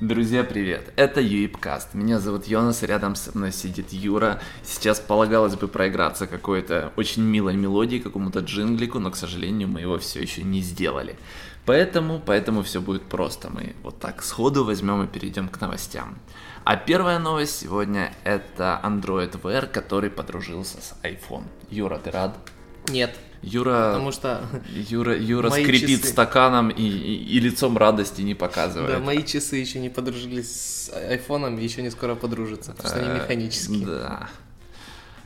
[0.00, 0.92] Друзья, привет!
[0.96, 1.94] Это Юипкаст.
[1.94, 4.42] Меня зовут Йонас, рядом со мной сидит Юра.
[4.62, 9.98] Сейчас полагалось бы проиграться какой-то очень милой мелодии, какому-то джинглику, но, к сожалению, мы его
[9.98, 11.16] все еще не сделали.
[11.64, 13.48] Поэтому, поэтому все будет просто.
[13.48, 16.18] Мы вот так сходу возьмем и перейдем к новостям.
[16.64, 21.44] А первая новость сегодня это Android Wear, который подружился с iPhone.
[21.70, 22.36] Юра, ты рад?
[22.90, 23.16] Нет.
[23.42, 24.40] Юра, Потому что
[24.90, 28.92] Юра, Юра скрипит часы- стаканом и, и- и лицом радости не показывает.
[28.92, 30.50] да, мои часы еще не подружились
[30.86, 33.86] с айфоном, еще не скоро подружатся, потому что они Э, механические.
[33.86, 34.28] Да.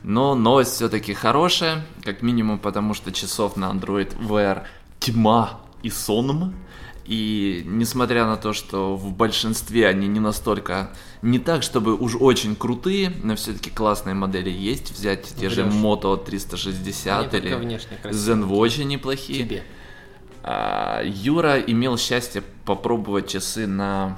[0.02, 4.62] Но новость все-таки хорошая, как минимум потому, что часов на Android Wear
[4.98, 6.54] тьма и сонм.
[7.10, 10.90] И несмотря на то, что в большинстве они не настолько,
[11.22, 14.92] не так, чтобы уж очень крутые, но все-таки классные модели есть.
[14.92, 15.62] Взять те же.
[15.62, 17.80] Moto 360 Они или.
[18.04, 19.44] ZenWatch неплохие.
[19.44, 19.64] Тебе.
[20.44, 24.16] А, Юра имел счастье попробовать часы на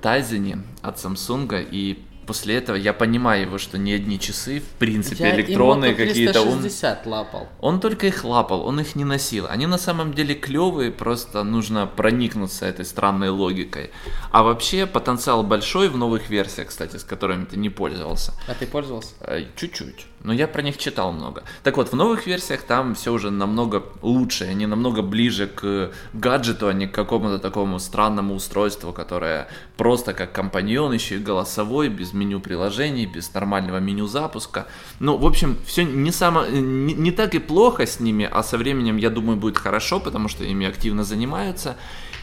[0.00, 5.24] Тайзене от Samsung, и после этого я понимаю его, что не одни часы, в принципе,
[5.24, 6.40] Я электронные какие-то.
[6.40, 7.48] Он, 360 лапал.
[7.60, 9.46] он только их лапал, он их не носил.
[9.48, 13.90] Они на самом деле клевые, просто нужно проникнуться этой странной логикой.
[14.30, 18.32] А вообще потенциал большой в новых версиях, кстати, с которыми ты не пользовался.
[18.48, 19.14] А ты пользовался?
[19.20, 20.06] Э, Чуть-чуть.
[20.24, 21.42] Но я про них читал много.
[21.64, 26.68] Так вот, в новых версиях там все уже намного лучше, они намного ближе к гаджету,
[26.68, 32.12] а не к какому-то такому странному устройству, которое просто как компаньон, еще и голосовой, без
[32.12, 34.66] меню приложений, без нормального меню запуска.
[35.00, 38.58] Ну, в общем, все не, само, не, не так и плохо с ними, а со
[38.58, 41.76] временем, я думаю, будет хорошо, потому что ими активно занимаются.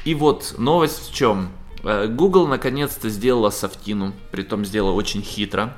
[0.05, 1.49] И вот новость в чем?
[1.83, 5.73] Э, Google наконец-то сделала софтину, притом сделала очень хитро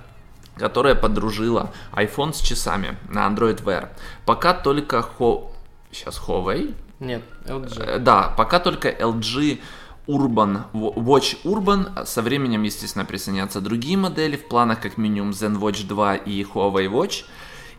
[0.58, 3.90] которая подружила iPhone с часами на Android Wear.
[4.26, 5.50] Пока только Ho...
[5.92, 6.74] Сейчас Huawei?
[7.00, 7.84] Нет, LG.
[7.84, 9.60] Э, Да, пока только LG
[10.08, 15.88] Urban, Wa- Watch Urban, со временем, естественно, присоединятся другие модели, в планах как минимум ZenWatch
[15.88, 17.26] 2 и Huawei Watch,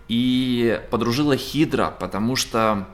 [0.08, 2.86] и подружила Hydra, потому что,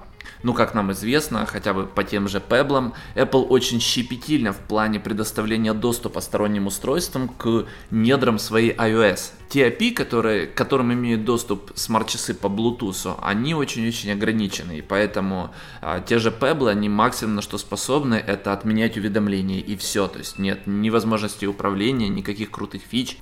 [0.43, 5.01] ну, как нам известно, хотя бы по тем же Pebble, Apple очень щепетильна в плане
[5.01, 9.33] предоставления доступа сторонним устройствам к недрам своей iOS.
[9.49, 15.51] Те API, которые, к которым имеют доступ смарт-часы по Bluetooth, они очень-очень ограничены, и поэтому
[15.81, 20.19] а, те же Pebble, они максимум на что способны, это отменять уведомления, и все, то
[20.19, 23.19] есть нет ни возможности управления, никаких крутых фич.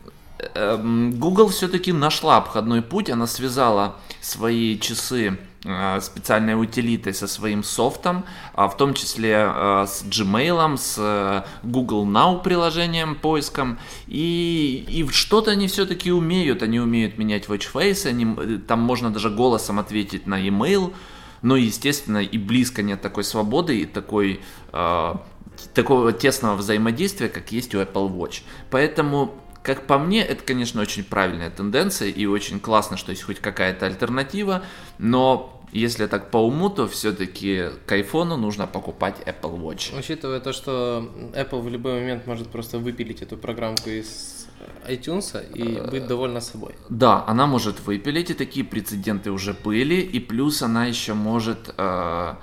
[0.54, 5.38] Эм, Google все-таки нашла обходной путь, она связала свои часы
[6.00, 12.06] специальной утилитой со своим софтом, а в том числе э, с Gmail, с э, Google
[12.06, 18.27] Now приложением, поиском, и, и что-то они все-таки умеют, они умеют менять watch face, они,
[18.38, 20.93] э, там можно даже голосом ответить на email,
[21.43, 24.41] но, естественно, и близко нет такой свободы и такой,
[24.72, 25.15] э,
[25.75, 28.43] такого тесного взаимодействия, как есть у Apple Watch.
[28.71, 33.41] Поэтому, как по мне, это, конечно, очень правильная тенденция и очень классно, что есть хоть
[33.41, 34.62] какая-то альтернатива,
[34.98, 39.99] но если так по уму, то все-таки к айфону нужно покупать Apple Watch.
[39.99, 44.47] Учитывая то, что Apple в любой момент может просто выпилить эту программку из
[44.88, 46.75] iTunes и быть довольна собой.
[46.88, 52.34] Да, она может выпилить, и такие прецеденты уже были, и плюс она еще может э,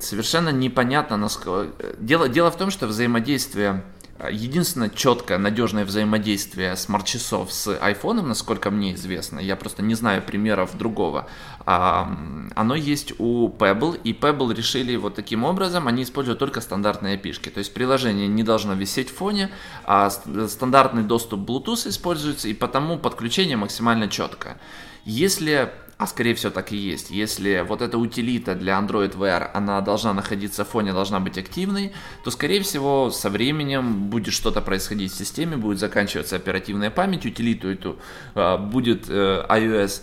[0.00, 1.72] совершенно непонятно, насколько...
[1.98, 3.97] Дело, дело в том, что взаимодействие, э,
[4.30, 10.76] единственное четкое, надежное взаимодействие смарт-часов с айфоном, насколько мне известно, я просто не знаю примеров
[10.76, 11.28] другого,
[11.64, 17.50] оно есть у Pebble, и Pebble решили вот таким образом, они используют только стандартные API,
[17.50, 19.50] то есть приложение не должно висеть в фоне,
[19.84, 24.58] а ст- стандартный доступ Bluetooth используется, и потому подключение максимально четкое.
[25.04, 29.80] Если, а скорее всего так и есть, если вот эта утилита для Android Wear, она
[29.80, 31.92] должна находиться в фоне, должна быть активной,
[32.22, 37.68] то скорее всего со временем будет что-то происходить в системе, будет заканчиваться оперативная память, утилиту
[37.68, 37.98] эту
[38.36, 40.02] а, будет э, iOS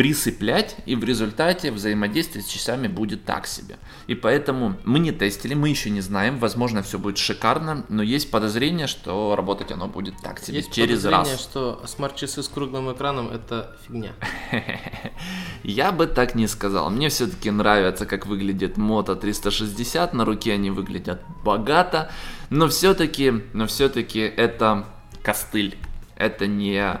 [0.00, 3.76] присыплять, и в результате взаимодействие с часами будет так себе.
[4.06, 8.30] И поэтому мы не тестили, мы еще не знаем, возможно, все будет шикарно, но есть
[8.30, 11.42] подозрение, что работать оно будет так себе, Есть через подозрение, раз.
[11.42, 14.12] что смарт-часы с круглым экраном это фигня.
[15.64, 16.88] Я бы так не сказал.
[16.88, 20.14] Мне все-таки нравится, как выглядит Moto 360.
[20.14, 22.10] На руке они выглядят богато.
[22.48, 24.86] Но все-таки, но все-таки это
[25.22, 25.76] костыль.
[26.16, 27.00] Это не,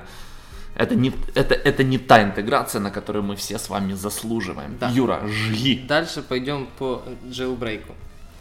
[0.80, 4.78] это не, это, это не та интеграция, на которую мы все с вами заслуживаем.
[4.80, 4.88] Да.
[4.88, 5.84] Юра, жги.
[5.86, 7.94] Дальше пойдем по джейлбрейку.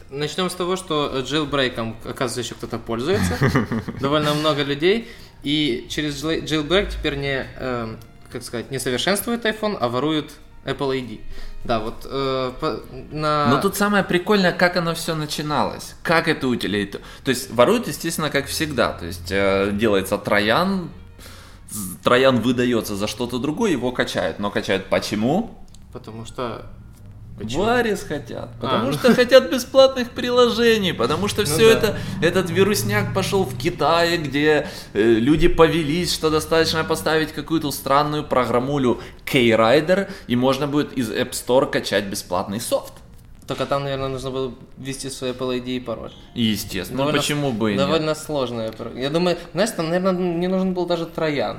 [0.09, 3.37] Начнем с того, что джейлбрейком, оказывается, еще кто-то пользуется.
[3.99, 5.09] Довольно много людей.
[5.43, 7.97] И через джейлбрейк теперь не, эм,
[8.31, 10.31] как сказать, не совершенствует iPhone, а воруют
[10.63, 11.19] Apple ID.
[11.65, 12.79] Да, вот э, по,
[13.11, 13.47] на...
[13.49, 15.95] Но тут самое прикольное, как оно все начиналось.
[16.03, 16.99] Как это утилиту.
[17.25, 18.93] То есть воруют, естественно, как всегда.
[18.93, 20.89] То есть э, делается троян,
[22.03, 24.39] троян выдается за что-то другое, его качают.
[24.39, 25.57] Но качают почему?
[25.91, 26.65] Потому что
[27.39, 27.63] Почему?
[27.63, 29.15] Варис хотят, потому а, что ну...
[29.15, 31.77] хотят бесплатных приложений, потому что ну, все да.
[31.77, 38.25] это, этот вирусняк пошел в Китае, где э, люди повелись, что достаточно поставить какую-то странную
[38.25, 42.91] программулю K-Rider, и можно будет из App Store качать бесплатный софт.
[43.49, 46.11] Только там, наверное, нужно было ввести свой Apple ID и пароль.
[46.35, 48.17] Естественно, довольно, ну почему бы и Довольно нет?
[48.19, 48.71] сложно.
[48.95, 51.57] Я думаю, знаешь, там, наверное, не нужен был даже троян.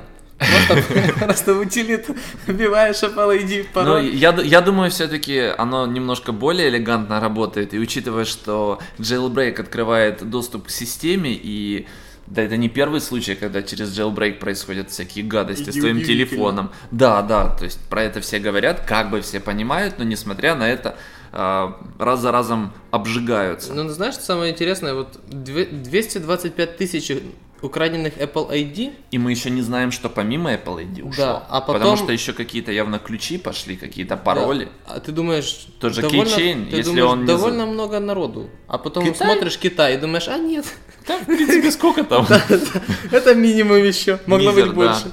[1.19, 2.15] Просто, утилиту
[2.47, 4.03] вбиваешь Apple ID пароль.
[4.05, 7.73] Ну, я, я думаю, все-таки оно немножко более элегантно работает.
[7.73, 11.87] И учитывая, что Jailbreak открывает доступ к системе и
[12.31, 16.71] да, это не первый случай, когда через jailbreak происходят всякие гадости Иди с твоим телефоном.
[16.89, 20.69] Да, да, то есть про это все говорят, как бы все понимают, но несмотря на
[20.69, 20.95] это,
[21.33, 23.73] а, раз за разом обжигаются.
[23.73, 27.11] Ну, знаешь, что самое интересное, вот 225 тысяч
[27.61, 28.93] украденных Apple ID.
[29.11, 31.23] И мы еще не знаем, что помимо Apple ID ушло.
[31.23, 31.75] Да, а потом...
[31.75, 34.65] Потому что еще какие-то явно ключи пошли, какие-то пароли.
[34.87, 34.95] Да.
[34.95, 35.67] А ты думаешь...
[35.79, 37.25] Тот же довольно, Keychain, ты если думаешь, он...
[37.25, 37.71] довольно не...
[37.71, 38.49] много народу.
[38.67, 39.27] А потом Китай?
[39.27, 40.65] смотришь Китай и думаешь, а нет.
[41.05, 42.27] Там, в принципе, сколько там?
[43.11, 44.19] Это минимум еще.
[44.25, 45.11] Могло быть больше.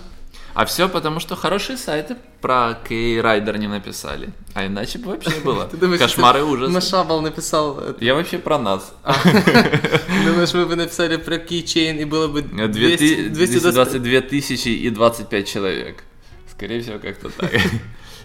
[0.59, 4.31] А все потому, что хорошие сайты про Кей-Райдер не написали.
[4.55, 5.71] А иначе бы вообще было.
[5.99, 6.69] Кошмары ужас.
[6.69, 7.81] Машабал написал...
[8.01, 8.93] Я вообще про нас.
[9.05, 9.15] А.
[10.27, 16.03] Думаешь, мы бы написали про Keychain и было бы 222 тысячи и 25 человек.
[16.51, 17.53] Скорее всего, как-то так.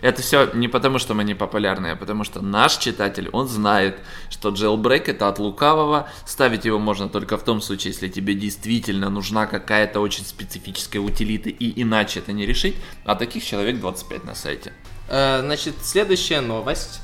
[0.04, 4.00] Это все не потому, что мы не популярные, а потому что наш читатель, он знает,
[4.30, 6.10] что jailbreak это от лукавого.
[6.26, 11.50] Ставить его можно только в том случае, если тебе действительно нужна какая-то очень специфическая утилита,
[11.50, 12.76] и иначе это не решить.
[13.06, 14.74] А таких человек 25 на сайте.
[15.08, 17.00] Э, значит, следующая новость.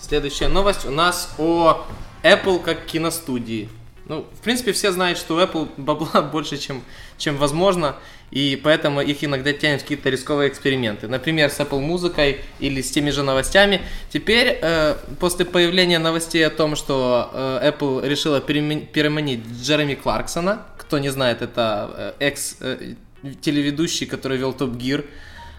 [0.00, 1.84] Следующая новость у нас о
[2.22, 3.68] Apple как киностудии.
[4.06, 6.82] Ну, в принципе, все знают, что у Apple бабла больше, чем,
[7.16, 7.96] чем возможно,
[8.30, 11.08] и поэтому их иногда тянут какие-то рисковые эксперименты.
[11.08, 13.80] Например, с Apple музыкой или с теми же новостями.
[14.12, 20.98] Теперь, э, после появления новостей о том, что э, Apple решила переманить Джереми Кларксона, кто
[20.98, 25.04] не знает, это э, экс-телеведущий, э, который вел Топ Гир,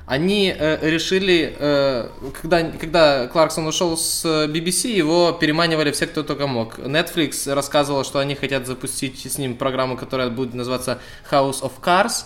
[0.08, 2.10] они э, решили, э,
[2.40, 6.78] когда, когда Кларксон ушел с BBC, его переманивали все, кто только мог.
[6.78, 11.00] Netflix рассказывал, что они хотят запустить с ним программу, которая будет называться
[11.32, 12.26] House of Cars.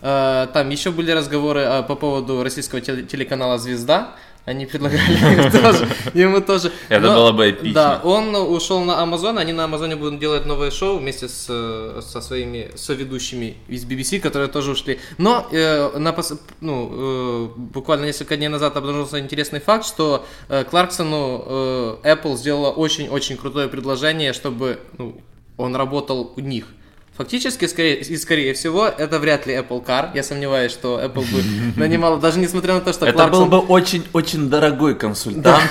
[0.00, 6.40] Э, там еще были разговоры э, по поводу российского телеканала «Звезда», они предлагали тоже, ему
[6.40, 6.70] тоже.
[6.88, 7.72] Это было бы эпично.
[7.72, 12.20] Да, он ушел на Amazon, они на Амазоне будут делать новое шоу вместе с, со
[12.20, 15.00] своими соведущими из BBC, которые тоже ушли.
[15.16, 16.14] Но э, на,
[16.60, 22.70] ну, э, буквально несколько дней назад обнаружился интересный факт, что э, Кларксону э, Apple сделала
[22.70, 25.16] очень-очень крутое предложение, чтобы ну,
[25.56, 26.66] он работал у них.
[27.16, 30.10] Фактически, скорее, и скорее всего, это вряд ли Apple Car.
[30.14, 31.42] Я сомневаюсь, что Apple бы
[31.80, 35.62] нанимал, даже несмотря на то, что Это был бы очень-очень дорогой консультант.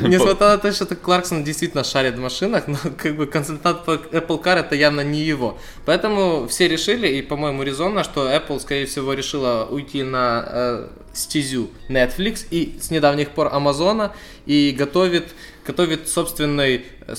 [0.00, 4.42] Несмотря на то, что Кларксон действительно шарит в машинах, но как бы консультант по Apple
[4.42, 5.58] Car это явно не его.
[5.84, 11.68] Поэтому все решили, и, по-моему, резонно, что Apple, скорее всего, решила уйти на э, стезю
[11.90, 14.10] Netflix и с недавних пор Amazon
[14.46, 15.34] и готовит,
[15.66, 17.14] готовит собственный э,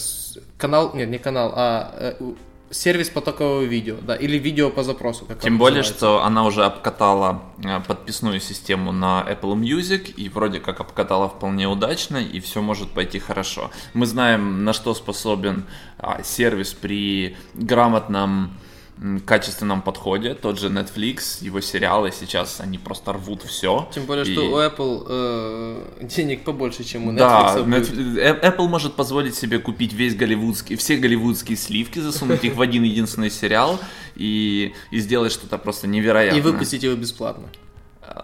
[0.57, 2.33] канал, нет, не канал, а э,
[2.73, 5.25] сервис потокового видео, да, или видео по запросу.
[5.25, 6.05] Как Тем более, называется.
[6.05, 11.67] что она уже обкатала э, подписную систему на Apple Music и вроде как обкатала вполне
[11.67, 13.71] удачно, и все может пойти хорошо.
[13.93, 15.65] Мы знаем, на что способен
[15.99, 18.57] а, сервис при грамотном
[19.25, 20.33] качественном подходе.
[20.33, 23.89] Тот же Netflix, его сериалы сейчас, они просто рвут все.
[23.93, 24.33] Тем более, и...
[24.33, 27.17] что у Apple э, денег побольше, чем у Netflix.
[27.17, 32.55] Да, Netflix, э, Apple может позволить себе купить весь голливудский, все голливудские сливки, засунуть их
[32.55, 33.79] в один единственный сериал
[34.15, 36.39] и, и сделать что-то просто невероятное.
[36.39, 37.49] И выпустить его бесплатно.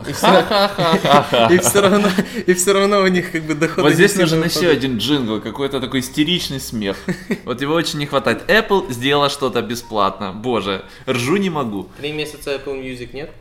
[0.08, 0.28] И все,
[1.82, 2.10] равно,
[2.46, 3.84] и все равно у них как бы доход.
[3.84, 6.98] Вот здесь нужен еще один джингл, какой-то такой истеричный смех.
[7.46, 8.50] Вот его очень не хватает.
[8.50, 10.32] Apple сделала что-то бесплатно.
[10.32, 11.90] Боже, ржу не могу.
[11.98, 13.32] Три месяца Apple Music нет?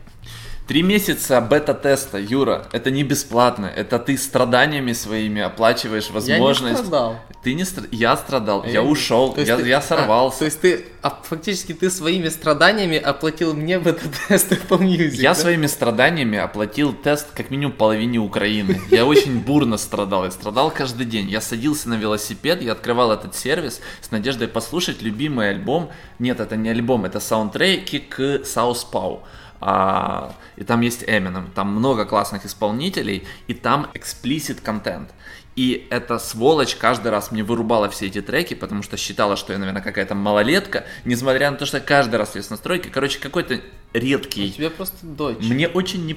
[0.69, 6.61] Три месяца бета-теста, Юра, это не бесплатно, это ты страданиями своими оплачиваешь возможность.
[6.61, 7.15] Я не страдал.
[7.41, 9.67] Ты не страдал, я страдал, я, я ушел, я, ты...
[9.67, 10.35] я сорвался.
[10.35, 14.81] А, то есть ты а фактически ты своими страданиями оплатил мне в этот тест Apple
[14.81, 15.15] Music.
[15.15, 15.35] Я да?
[15.35, 18.79] своими страданиями оплатил тест как минимум половине Украины.
[18.91, 21.29] Я очень бурно страдал, я страдал каждый день.
[21.29, 25.89] Я садился на велосипед, я открывал этот сервис с надеждой послушать любимый альбом.
[26.19, 29.21] Нет, это не альбом, это саундтреки к South Pau.
[29.61, 35.11] А, и там есть Eminem, там много классных исполнителей, и там explicit контент.
[35.55, 39.59] И эта сволочь каждый раз мне вырубала все эти треки, потому что считала, что я,
[39.59, 42.87] наверное, какая-то малолетка, несмотря на то, что каждый раз есть настройки.
[42.87, 43.59] Короче, какой-то
[43.93, 44.47] редкий.
[44.47, 45.37] У тебя просто дочь.
[45.41, 46.15] Мне очень не...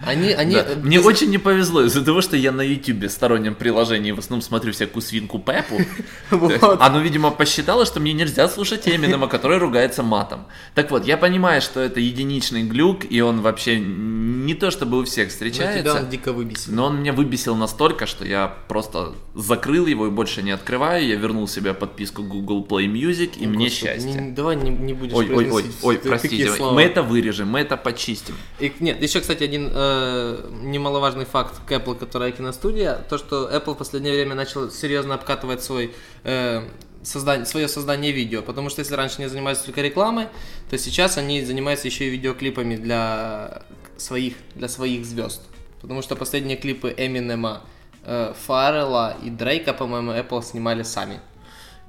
[0.00, 0.54] Они, они...
[0.54, 4.12] Да, э, Мне ты- очень не повезло из-за того, что я на YouTube стороннем приложении
[4.12, 5.76] в основном смотрю всякую свинку Пеппу.
[6.30, 6.78] Вот.
[6.80, 10.46] Оно, видимо, посчитало, что мне нельзя слушать Эминема, который ругается матом.
[10.74, 15.04] Так вот, я понимаю, что это единичный глюк, и он вообще не то чтобы у
[15.04, 15.94] всех Но тебя встречается.
[15.94, 16.72] он дико выбесил.
[16.72, 21.06] Но он меня выбесил настолько, что я просто закрыл его и больше не открываю.
[21.06, 24.12] Я вернул себе подписку Google Play Music, и О, мне Господи, счастье.
[24.20, 27.76] не- давай не, не будешь Ой, ой, ой, ой, простите, мы это вырежем, мы это
[27.76, 28.34] почистим.
[28.58, 33.74] И, нет, еще, кстати, один э, немаловажный факт к Apple, которая киностудия, то, что Apple
[33.74, 35.92] в последнее время начал серьезно обкатывать свой,
[36.24, 36.66] э,
[37.02, 40.28] создание, свое создание видео, потому что если раньше они занимались только рекламой,
[40.70, 43.62] то сейчас они занимаются еще и видеоклипами для
[43.98, 45.42] своих, для своих звезд.
[45.82, 47.60] Потому что последние клипы Эминема,
[48.04, 51.20] э, Фаррелла и Дрейка, по-моему, Apple снимали сами.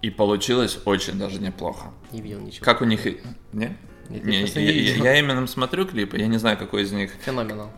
[0.02, 1.94] И получилось очень даже неплохо.
[2.12, 2.66] Не видел ничего.
[2.66, 3.06] Как у них...
[3.54, 3.78] Не?
[4.10, 7.12] Нет, Не, я я, я- я именно смотрю клипы, я не знаю, какой из них
[7.26, 7.70] Феноменал.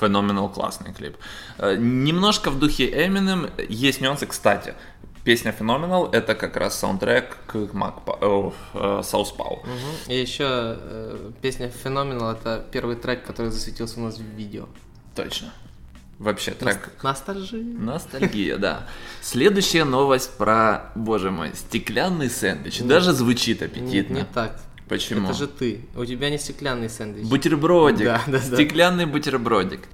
[0.00, 1.16] феноменал классный клип.
[1.58, 4.74] Э, Немножко в духе Eminem есть нюансы, кстати.
[5.24, 9.58] Песня Phenomenal это как раз саундтрек к о, э, South Pau.
[9.64, 10.12] Мгм.
[10.12, 14.66] И еще э, песня Phenomenal это первый трек, который засветился у нас в видео.
[15.14, 15.52] Точно.
[16.18, 17.58] Вообще трек Ностальжи.
[17.58, 18.86] Ностальгия, да.
[19.20, 22.80] Следующая новость про, боже мой, стеклянный сэндвич.
[22.80, 24.14] Даже звучит Нет, аппетитно.
[24.14, 24.60] не так.
[24.88, 25.28] Почему?
[25.28, 25.80] Это же ты.
[25.96, 27.26] У тебя не стеклянный сэндвич.
[27.26, 28.06] Бутербродик.
[28.06, 28.56] Да, да, да.
[28.56, 29.88] Стеклянный бутербродик.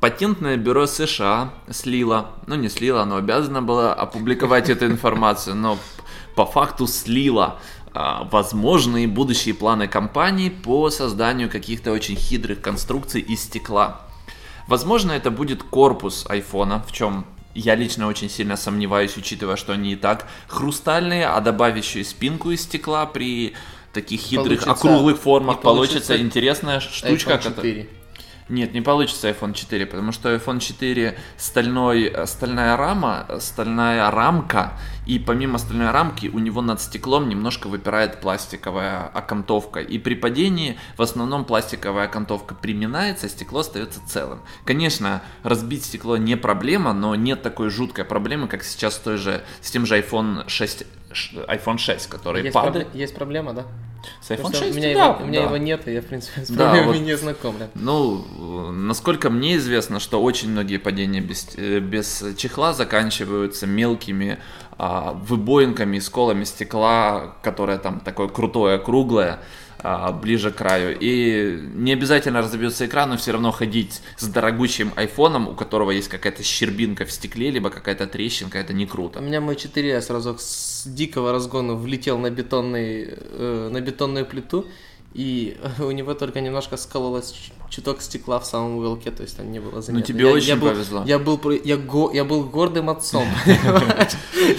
[0.00, 5.78] Патентное бюро США слило, ну не слило, оно обязано было опубликовать эту информацию, но
[6.34, 7.58] по факту слило
[7.92, 14.02] а, возможные будущие планы компании по созданию каких-то очень хитрых конструкций из стекла.
[14.68, 19.92] Возможно, это будет корпус айфона, в чем я лично очень сильно сомневаюсь, учитывая, что они
[19.92, 23.54] и так хрустальные, а и спинку из стекла при
[23.92, 27.32] таких хитрых Получится- округлых формах получится, получится интересная штучка.
[27.34, 27.88] iPhone которая- 4.
[28.48, 34.10] Нет, не получится iPhone 4, потому что iPhone 4 стальной, э, стальная рама, э, стальная
[34.10, 34.72] рамка,
[35.10, 39.80] и помимо стальной рамки у него над стеклом немножко выпирает пластиковая окантовка.
[39.80, 44.38] И при падении в основном пластиковая окантовка приминается, стекло остается целым.
[44.64, 49.42] Конечно, разбить стекло не проблема, но нет такой жуткой проблемы, как сейчас с, той же,
[49.60, 52.86] с тем же iPhone 6, ш- iPhone 6, который Есть, падает.
[52.88, 53.64] пробле- есть проблема, да?
[54.22, 55.46] С iPhone Потому что 6, у меня, да, его, у меня да.
[55.46, 56.96] его нет, и я, в принципе, с Да, вот.
[57.00, 57.68] не знакомлен.
[57.74, 58.24] Ну,
[58.68, 64.38] э, насколько мне известно, что очень многие падения без, э, без чехла заканчиваются мелкими
[64.82, 69.40] а, выбоинками и сколами стекла, которое там такое крутое, круглое,
[69.78, 70.96] а, ближе к краю.
[70.98, 76.08] И не обязательно разобьется экран, но все равно ходить с дорогущим айфоном, у которого есть
[76.08, 79.20] какая-то щербинка в стекле, либо какая-то трещинка, это не У круто.
[79.20, 84.66] меня мой 4S разок с дикого разгона влетел на, бетонный, э, на бетонную плиту,
[85.12, 89.60] и у него только немножко скололось чуток стекла в самом уголке, то есть там не
[89.60, 90.06] было заметно.
[90.06, 91.02] тебе очень был, повезло.
[91.06, 93.26] Я был, я, го- я был гордым отцом?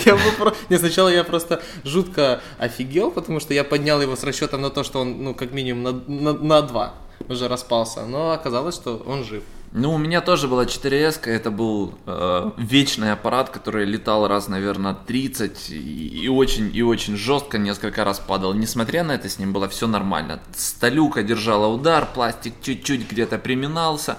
[0.06, 4.62] Я был Не, сначала я просто жутко офигел, потому что я поднял его с расчетом
[4.62, 6.94] на то, что он, ну, как минимум на, на, на два
[7.28, 9.44] уже распался, но оказалось, что он жив.
[9.74, 14.94] Ну, у меня тоже была 4S, это был э, вечный аппарат, который летал раз, наверное,
[14.94, 18.54] 30 и, и очень и очень жестко несколько раз падал.
[18.54, 20.42] Несмотря на это, с ним было все нормально.
[20.54, 24.18] Сталюка держала удар, пластик чуть-чуть где-то приминался.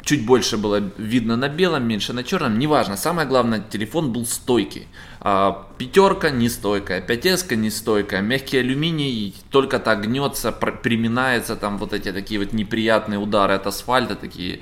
[0.00, 2.96] Чуть больше было видно на белом, меньше на черном, неважно.
[2.96, 4.88] Самое главное, телефон был стойкий.
[5.26, 11.78] А, пятерка не стойкая, 5S не стойкая, мягкий алюминий только так гнется, пр- приминается, там
[11.78, 14.60] вот эти такие вот неприятные удары от асфальта, такие,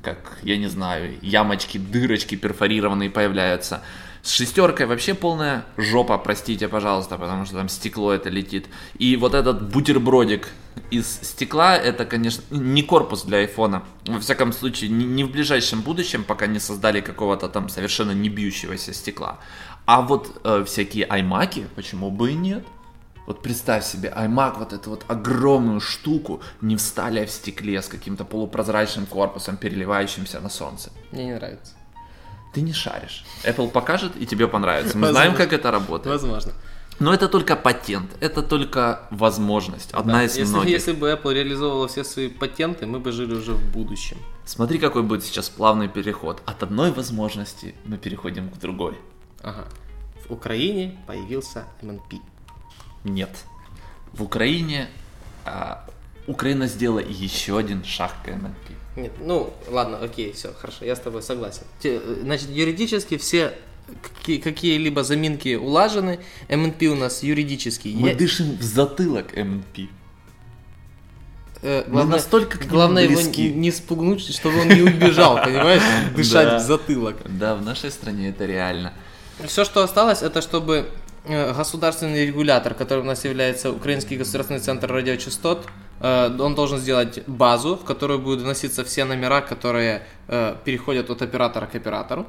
[0.00, 3.82] как, я не знаю, ямочки, дырочки перфорированные появляются.
[4.22, 8.66] С шестеркой вообще полная жопа, простите, пожалуйста, потому что там стекло это летит.
[8.98, 10.48] И вот этот бутербродик
[10.90, 13.84] из стекла, это, конечно, не корпус для айфона.
[14.06, 18.92] Во всяком случае, не, в ближайшем будущем, пока не создали какого-то там совершенно не бьющегося
[18.92, 19.38] стекла.
[19.86, 22.64] А вот э, всякие аймаки, почему бы и нет?
[23.26, 27.82] Вот представь себе, iMac, вот эту вот огромную штуку, не в стали, а в стекле,
[27.82, 30.90] с каким-то полупрозрачным корпусом, переливающимся на солнце.
[31.12, 31.74] Мне не нравится.
[32.54, 33.24] Ты не шаришь.
[33.44, 34.96] Apple покажет, и тебе понравится.
[34.96, 35.12] Мы Возможно.
[35.12, 36.20] знаем, как это работает.
[36.20, 36.52] Возможно.
[37.00, 40.72] Но это только патент, это только возможность, одна Да, из если, многих.
[40.72, 44.16] если бы Apple реализовывала все свои патенты, мы бы жили уже в будущем.
[44.44, 46.42] Смотри, какой будет сейчас плавный переход.
[46.46, 48.98] От одной возможности мы переходим к другой.
[49.42, 49.66] Ага.
[50.28, 52.20] В Украине появился MNP.
[53.04, 53.30] Нет.
[54.12, 54.88] В Украине
[55.44, 55.84] а,
[56.26, 58.72] Украина сделала еще один шаг к МНП.
[59.02, 61.62] Нет, ну ладно, окей, все, хорошо, я с тобой согласен.
[62.22, 63.52] Значит, юридически все
[64.02, 66.18] какие- какие-либо заминки улажены.
[66.48, 67.94] МНП у нас юридический.
[67.94, 69.88] Мы Я- дышим в затылок МНП.
[71.62, 73.50] э, Мы настолько к главное его близки.
[73.52, 75.82] не, спугнуть, чтобы он не убежал, понимаешь?
[76.14, 77.16] Дышать в затылок.
[77.26, 78.92] Да, в нашей стране это реально.
[79.46, 80.88] Все, что осталось, это чтобы
[81.24, 85.66] э, государственный регулятор, который у нас является Украинский государственный центр радиочастот,
[86.00, 91.66] он должен сделать базу, в которую будут вноситься все номера, которые э, переходят от оператора
[91.66, 92.26] к оператору.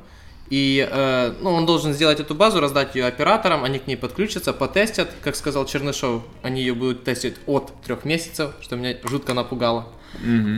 [0.49, 4.51] И э, ну, он должен сделать эту базу, раздать ее операторам, они к ней подключатся,
[4.51, 5.09] потестят.
[5.23, 9.87] Как сказал Чернышов, они ее будут тестить от трех месяцев, что меня жутко напугало.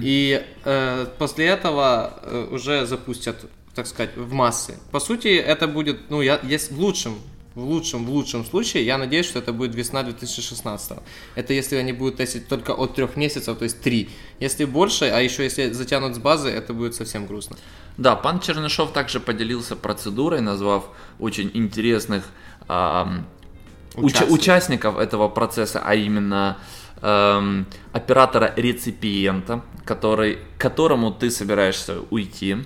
[0.02, 3.36] И э, после этого э, уже запустят,
[3.76, 4.78] так сказать, в массы.
[4.92, 7.16] По сути, это будет, ну, я, есть в лучшем,
[7.56, 11.00] в лучшем, в лучшем случае, я надеюсь, что это будет весна 2016.
[11.36, 14.10] Это если они будут тестить только от трех месяцев, то есть три.
[14.40, 17.58] Если больше, а еще если затянут с базы, это будет совсем грустно.
[17.98, 20.86] Да, пан Чернышов также поделился процедурой, назвав
[21.20, 22.24] очень интересных
[22.70, 23.26] ам,
[23.96, 24.98] уча- Участников.
[24.98, 26.58] этого процесса, а именно
[27.02, 32.58] эм, оператора-реципиента, который, к которому ты собираешься уйти.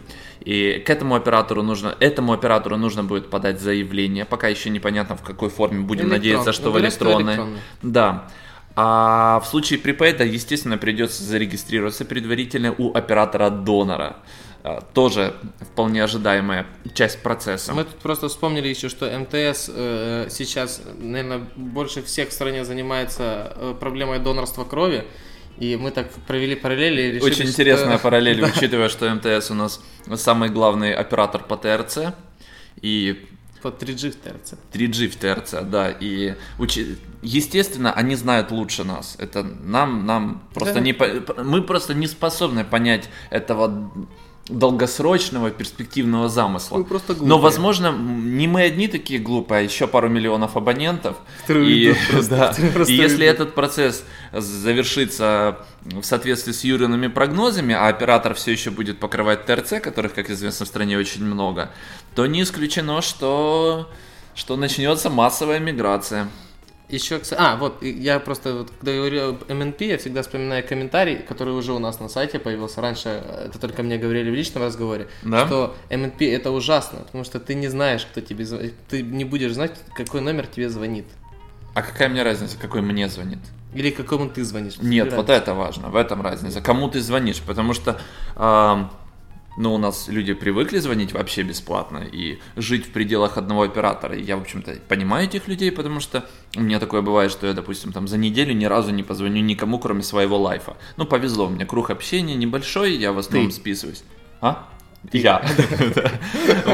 [0.45, 5.23] И к этому оператору нужно, этому оператору нужно будет подать заявление, пока еще непонятно в
[5.23, 7.33] какой форме, будем Электрон- надеяться, что в электронной.
[7.33, 7.59] электронной.
[7.81, 8.27] Да.
[8.75, 14.17] А в случае припейда, естественно, придется зарегистрироваться предварительно у оператора-донора.
[14.63, 17.73] А, Тоже вполне ожидаемая часть процесса.
[17.73, 23.53] Мы тут просто вспомнили еще, что МТС э, сейчас, наверное, больше всех в стране занимается
[23.55, 25.05] э, проблемой донорства крови.
[25.57, 29.53] И мы так провели параллели и решили, Очень что- интересная параллель, учитывая, что МТС у
[29.53, 29.81] нас
[30.15, 32.13] самый главный оператор по ТРЦ
[32.81, 33.25] и
[33.61, 34.53] По 3G в ТРЦ.
[34.73, 39.15] 3G в ТРЦ, да, и учи- естественно, они знают лучше нас.
[39.17, 40.79] Это нам, нам просто Да.
[40.81, 40.93] не,
[41.43, 43.91] мы просто не способны понять этого
[44.47, 46.77] долгосрочного перспективного замысла.
[46.77, 47.39] Мы просто Но, глупые.
[47.39, 51.17] возможно, м, не мы одни такие глупые, а еще пару миллионов абонентов.
[51.41, 57.73] Которые и, просто, да, просто и если этот процесс завершится в соответствии с Юриными прогнозами,
[57.73, 61.71] а оператор все еще будет покрывать ТРЦ, которых, как известно, в стране очень много,
[62.15, 63.89] то не исключено, что,
[64.35, 66.27] что начнется массовая миграция.
[66.87, 70.63] Еще, кстати, а, вот, я просто, вот, когда я говорю об МНП, я всегда вспоминаю
[70.67, 72.79] комментарий, который уже у нас на сайте появился.
[72.81, 75.47] Раньше э, это только мне говорили в личном разговоре, Да?
[75.47, 79.53] что МНП это ужасно, потому что ты не знаешь, кто тебе звонит, ты не будешь
[79.53, 81.05] знать, какой номер тебе звонит.
[81.73, 83.39] А какая мне разница, какой мне звонит?
[83.73, 84.75] Или какому ты звонишь.
[84.79, 86.61] Нет, вот это важно, в этом разница.
[86.61, 87.41] Кому ты звонишь?
[87.41, 87.99] Потому что,
[88.35, 88.91] ам,
[89.57, 94.15] ну, у нас люди привыкли звонить вообще бесплатно и жить в пределах одного оператора.
[94.15, 97.53] И я, в общем-то, понимаю этих людей, потому что у меня такое бывает, что я,
[97.53, 100.75] допустим, там за неделю ни разу не позвоню никому, кроме своего лайфа.
[100.97, 103.55] Ну, повезло, у меня круг общения небольшой, я в основном Ты.
[103.55, 104.03] списываюсь.
[104.41, 104.67] А?
[105.13, 105.39] Я.
[106.65, 106.69] У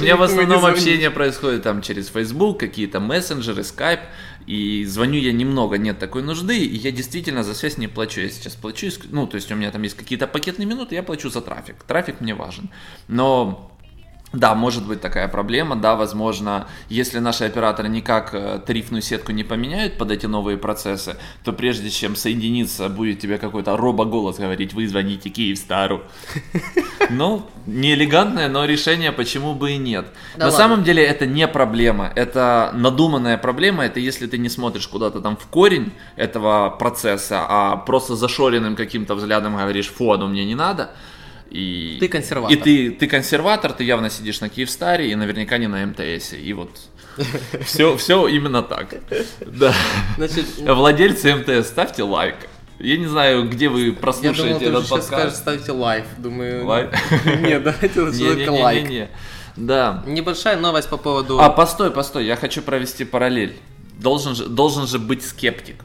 [0.00, 4.00] меня- в основном общение происходит там через Facebook, какие-то мессенджеры, Skype,
[4.46, 8.20] и звоню я немного, нет такой нужды, и я действительно за связь не плачу.
[8.20, 11.30] Я сейчас плачу, ну, то есть у меня там есть какие-то пакетные минуты, я плачу
[11.30, 11.82] за трафик.
[11.84, 12.70] Трафик мне важен.
[13.08, 13.71] Но
[14.32, 19.44] да, может быть такая проблема, да, возможно, если наши операторы никак э, тарифную сетку не
[19.44, 24.88] поменяют под эти новые процессы, то прежде чем соединиться, будет тебе какой-то робоголос говорить, вы
[24.88, 26.02] звоните Киевстару.
[27.10, 30.06] Ну, не элегантное, но решение почему бы и нет.
[30.34, 30.58] Да На ладно.
[30.58, 35.36] самом деле это не проблема, это надуманная проблема, это если ты не смотришь куда-то там
[35.36, 40.92] в корень этого процесса, а просто зашоренным каким-то взглядом говоришь, фу, оно мне не надо,
[41.52, 41.98] и...
[42.00, 42.56] Ты консерватор.
[42.56, 46.32] И ты, ты консерватор, ты явно сидишь на Киевстаре и наверняка не на МТС.
[46.32, 46.70] И вот
[47.64, 48.94] все, все именно так.
[49.40, 49.74] Да.
[50.16, 52.36] Значит, Владельцы МТС, ставьте лайк.
[52.78, 55.36] Я не знаю, где вы я думал, прослушаете ты этот сейчас скажешь, подкаст.
[55.36, 56.04] ставьте лайк.
[56.16, 56.90] Думаю, Лайк?
[57.42, 59.10] нет, давайте лучше только лайк.
[59.54, 60.02] Да.
[60.06, 61.38] Небольшая новость по поводу...
[61.38, 63.54] А, постой, постой, я хочу провести параллель.
[64.00, 65.76] Должен же, должен же быть скептик.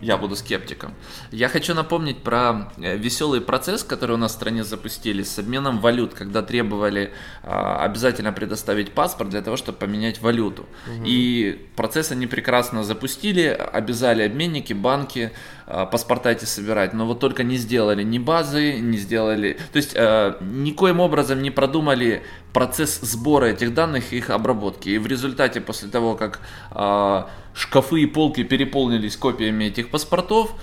[0.00, 0.94] Я буду скептиком.
[1.30, 5.80] Я хочу напомнить про э, веселый процесс, который у нас в стране запустили с обменом
[5.80, 10.66] валют, когда требовали а, обязательно предоставить паспорт для того, чтобы поменять валюту.
[11.04, 15.32] И процесс они прекрасно запустили, обязали обменники, банки
[15.66, 20.36] паспорта эти собирать, но вот только не сделали ни базы, не сделали, то есть э,
[20.40, 22.22] никоим образом не продумали
[22.52, 24.90] процесс сбора этих данных и их обработки.
[24.90, 27.24] И в результате, после того, как э,
[27.54, 30.54] шкафы и полки переполнились копиями этих паспортов,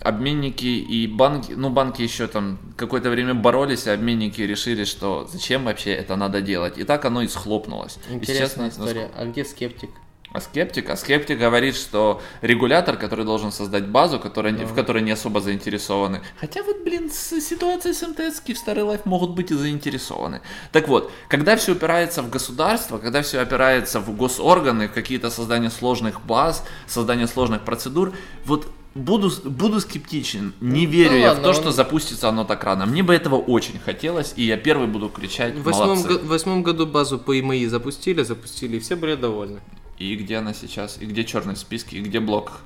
[0.00, 5.64] обменники и банки, ну банки еще там какое-то время боролись, а обменники решили, что зачем
[5.64, 6.78] вообще это надо делать.
[6.78, 7.98] И так оно и схлопнулось.
[8.10, 9.10] Интересная и сейчас, история.
[9.16, 9.90] А где скептик?
[10.32, 10.88] А скептик?
[10.90, 14.64] А скептик говорит, что регулятор, который должен создать базу, которая, да.
[14.64, 16.22] в которой не особо заинтересованы.
[16.38, 20.40] Хотя вот, блин, с ситуацией с МТС в Старый Лайф могут быть и заинтересованы.
[20.70, 25.70] Так вот, когда все опирается в государство, когда все опирается в госорганы, в какие-то создания
[25.70, 28.12] сложных баз, создание сложных процедур,
[28.44, 30.54] вот буду, буду скептичен.
[30.60, 31.54] Не ну, верю да я ладно, в то, он...
[31.56, 32.86] что запустится оно так рано.
[32.86, 35.56] Мне бы этого очень хотелось, и я первый буду кричать.
[35.56, 39.60] В восьмом, году базу по ИМИ запустили, запустили, и все были довольны
[40.00, 42.62] и где она сейчас, и где черный списки, и где блок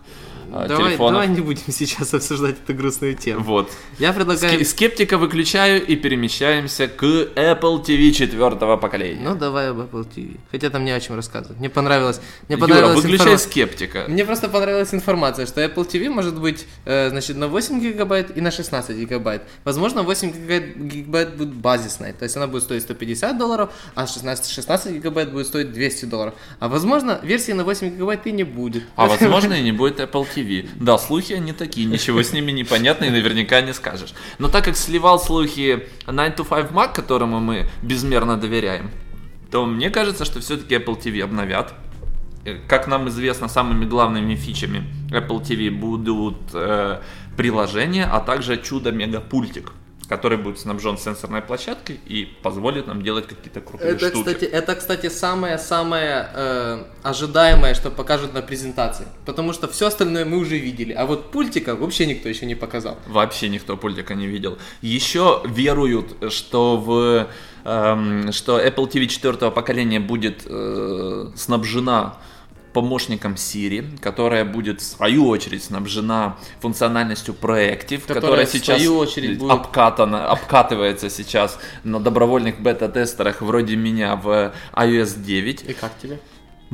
[0.69, 1.23] давай, телефонов.
[1.23, 3.43] Давай не будем сейчас обсуждать эту грустную тему.
[3.43, 3.71] Вот.
[3.99, 4.65] Я предлагаю...
[4.65, 9.21] Скептика выключаю и перемещаемся к Apple TV четвертого поколения.
[9.23, 10.39] Ну, давай об Apple TV.
[10.51, 11.59] Хотя там не о чем рассказывать.
[11.59, 12.21] Мне понравилось...
[12.49, 13.51] Мне понравилась Юра, выключай информ...
[13.51, 14.05] скептика.
[14.09, 18.41] Мне просто понравилась информация, что Apple TV может быть, э, значит, на 8 гигабайт и
[18.41, 19.43] на 16 гигабайт.
[19.65, 20.33] Возможно, 8
[20.89, 22.13] гигабайт будет базисной.
[22.13, 26.35] То есть она будет стоить 150 долларов, а 16, 16 гигабайт будет стоить 200 долларов.
[26.61, 28.85] А возможно, версии на 8 гигабайт и не будет.
[28.97, 30.44] А возможно, и не будет Apple TV.
[30.45, 30.69] TV.
[30.81, 34.15] Да, слухи они такие, ничего с ними непонятно и наверняка не скажешь.
[34.39, 38.91] Но так как сливал слухи 9 to 5 Mac, которому мы безмерно доверяем,
[39.51, 41.75] то мне кажется, что все-таки Apple TV обновят.
[42.45, 47.01] Э, как нам известно, самыми главными фичами Apple TV будут э,
[47.37, 49.73] приложения, а также чудо-мегапультик
[50.09, 54.25] который будет снабжен сенсорной площадкой и позволит нам делать какие-то крутые это, штуки.
[54.25, 59.07] Кстати, это, кстати, самое-самое э, ожидаемое, что покажут на презентации.
[59.25, 60.93] Потому что все остальное мы уже видели.
[60.93, 62.99] А вот пультика вообще никто еще не показал.
[63.07, 64.59] Вообще никто пультика не видел.
[64.83, 67.29] Еще веруют, что в
[67.65, 72.17] эм, что Apple TV 4 поколения будет э, снабжена
[72.75, 78.99] помощником Siri, которая будет в свою очередь снабжена функциональностью Proactive, которая, которая сейчас в свою
[78.99, 79.51] очередь будет...
[79.51, 85.63] обкатана, обкатывается сейчас на добровольных бета-тестерах вроде меня в iOS 9.
[85.71, 86.19] И как тебе?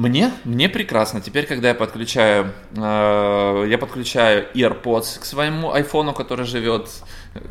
[0.00, 0.32] Мне?
[0.44, 1.20] Мне прекрасно.
[1.20, 6.88] Теперь, когда я подключаю, э, я подключаю AirPods к своему айфону, который живет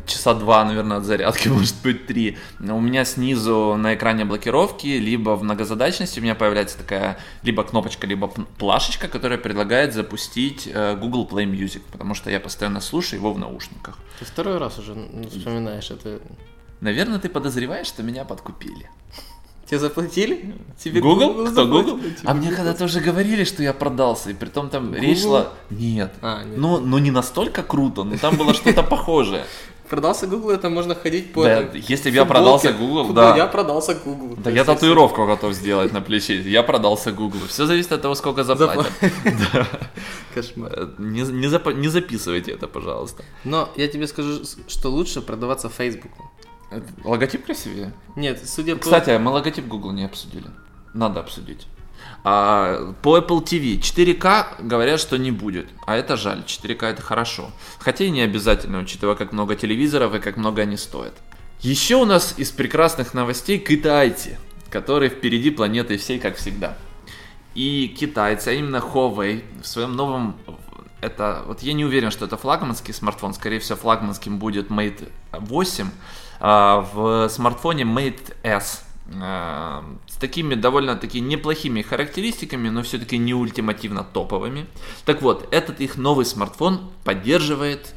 [0.04, 2.38] часа два, наверное, от зарядки, может быть, три.
[2.58, 8.08] У меня снизу на экране блокировки, либо в многозадачности у меня появляется такая либо кнопочка,
[8.08, 13.32] либо плашечка, которая предлагает запустить э, Google Play Music, потому что я постоянно слушаю его
[13.32, 13.96] в наушниках.
[14.18, 14.96] Ты второй раз уже
[15.30, 16.18] вспоминаешь это.
[16.80, 18.90] Наверное, ты подозреваешь, что меня подкупили.
[19.70, 20.52] Тебе заплатили?
[20.82, 21.32] Тебе Google?
[21.32, 22.00] Google Кто, Google?
[22.24, 25.00] А мне когда тоже говорили, что я продался, и при том там Google?
[25.00, 25.52] речь шла...
[25.70, 26.12] Нет.
[26.22, 26.58] А, нет.
[26.58, 29.44] Ну, ну не настолько круто, но там было что-то похожее.
[29.88, 31.44] Продался Google, это можно ходить по...
[31.44, 33.36] Да, если бы я продался Google, да.
[33.36, 34.34] Я продался Google.
[34.38, 36.40] Да я татуировку готов сделать на плече.
[36.40, 37.38] Я продался Google.
[37.46, 38.90] Все зависит от того, сколько заплатят.
[40.34, 40.72] Кошмар.
[40.74, 41.68] Э, не, не, зап...
[41.74, 43.22] не записывайте это, пожалуйста.
[43.44, 46.10] Но я тебе скажу, что лучше продаваться Facebook.
[47.04, 47.92] Логотип красивее?
[48.16, 48.82] Нет, судя по...
[48.82, 50.46] Кстати, мы логотип Google не обсудили.
[50.94, 51.66] Надо обсудить.
[52.22, 55.68] А, по Apple TV 4К говорят, что не будет.
[55.86, 56.44] А это жаль.
[56.46, 57.50] 4К это хорошо.
[57.78, 61.14] Хотя и не обязательно, учитывая, как много телевизоров и как много они стоят.
[61.60, 64.38] Еще у нас из прекрасных новостей китайцы,
[64.70, 66.76] которые впереди планеты всей, как всегда.
[67.54, 70.36] И китайцы, а именно Huawei, в своем новом
[71.00, 75.86] это, вот я не уверен, что это флагманский смартфон, скорее всего флагманским будет Mate 8,
[75.86, 75.90] а,
[76.40, 78.84] в смартфоне Mate S
[79.20, 84.66] а, с такими довольно-таки неплохими характеристиками, но все-таки не ультимативно топовыми.
[85.04, 87.94] Так вот, этот их новый смартфон поддерживает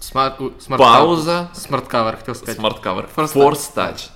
[0.00, 2.56] Smart, smart пауза, smart cover, хотел сказать.
[2.56, 4.10] Smart cover, Force, Force Touch.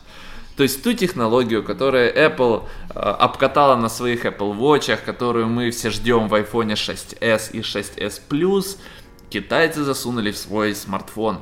[0.57, 5.91] То есть ту технологию, которую Apple э, обкатала на своих Apple Watch, которую мы все
[5.91, 8.79] ждем в iPhone 6s и 6s Plus,
[9.31, 11.39] китайцы засунули в свой смартфон.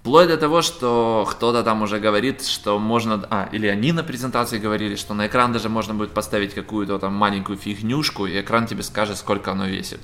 [0.00, 3.26] Вплоть до того, что кто-то там уже говорит, что можно...
[3.30, 7.14] А, или они на презентации говорили, что на экран даже можно будет поставить какую-то там
[7.14, 10.00] маленькую фигнюшку, и экран тебе скажет, сколько оно весит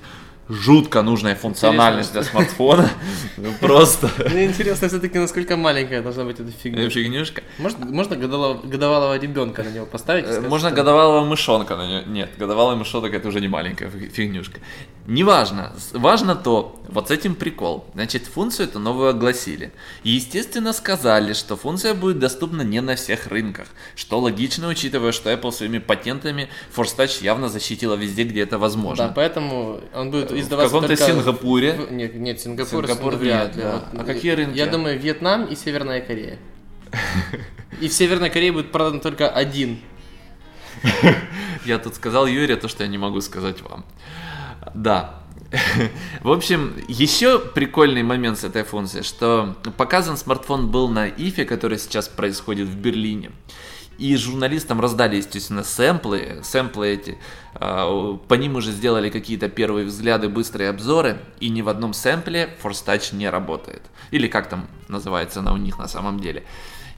[0.49, 2.91] жутко нужная функциональность для смартфона.
[3.37, 4.11] Ну, просто.
[4.31, 6.89] Мне интересно все-таки, насколько маленькая должна быть эта фигня.
[6.89, 7.43] Фигнюшка.
[7.59, 10.27] Можно годовалого ребенка на него поставить?
[10.27, 12.11] Э, можно годовалого мышонка на него.
[12.11, 14.61] Нет, годовалый мышонок это уже не маленькая фигнюшка.
[15.07, 15.73] Неважно.
[15.93, 17.85] Важно то, вот с этим прикол.
[17.95, 19.73] Значит, функцию эту новую огласили.
[20.03, 23.67] И, естественно, сказали, что функция будет доступна не на всех рынках.
[23.97, 29.09] Что логично, учитывая, что Apple своими патентами Force Touch явно защитила везде, где это возможно.
[29.09, 31.73] Да, поэтому он будет издаваться В каком-то Сингапуре.
[31.73, 31.93] В...
[31.93, 33.63] Нет, нет, Сингапур, Сингапур вряд ли.
[33.63, 34.57] Вот, а какие рынки?
[34.57, 36.39] Я думаю, Вьетнам и Северная Корея.
[37.81, 39.81] И в Северной Корее будет продан только один.
[41.65, 43.85] Я тут сказал Юре то, что я не могу сказать вам.
[44.75, 45.21] Да.
[46.23, 51.79] В общем, еще прикольный момент с этой функцией, что показан смартфон был на ИФе, который
[51.79, 53.31] сейчас происходит в Берлине.
[53.99, 56.41] И журналистам раздали, естественно, сэмплы.
[56.43, 57.19] Сэмплы эти,
[57.55, 61.19] а, по ним уже сделали какие-то первые взгляды, быстрые обзоры.
[61.41, 63.83] И ни в одном сэмпле Force Touch не работает.
[64.11, 66.45] Или как там называется она у них на самом деле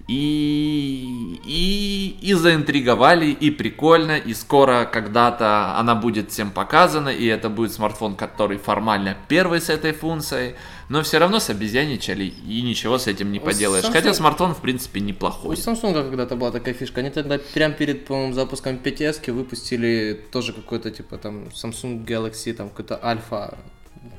[0.09, 7.49] и, и, и заинтриговали, и прикольно, и скоро когда-то она будет всем показана, и это
[7.49, 10.55] будет смартфон, который формально первый с этой функцией,
[10.89, 13.85] но все равно с обезьяничали, и ничего с этим не поделаешь.
[13.85, 13.93] Samsung...
[13.93, 15.57] Хотя смартфон, в принципе, неплохой.
[15.57, 20.53] У Samsung когда-то была такая фишка, они тогда прям перед, по-моему, запуском 5S выпустили тоже
[20.53, 23.59] какой-то, типа, там, Samsung Galaxy, там, какой-то Альфа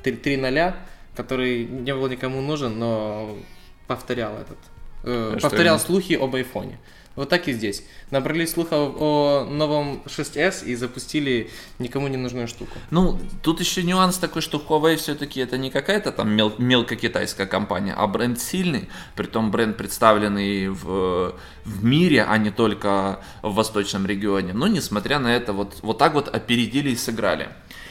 [0.04, 0.74] 3.0,
[1.16, 3.38] который не был никому нужен, но
[3.86, 4.58] повторял этот
[5.08, 6.78] э, а повторял слухи об айфоне.
[7.18, 7.82] Вот так и здесь.
[8.12, 12.70] Набрали слухов о новом 6s и запустили никому не нужную штуку.
[12.92, 17.92] Ну, тут еще нюанс такой, что Huawei все-таки это не какая-то там мел- мелкокитайская компания,
[17.92, 24.52] а бренд сильный, притом бренд представленный в, в мире, а не только в восточном регионе.
[24.52, 27.48] Но несмотря на это, вот, вот так вот опередили и сыграли.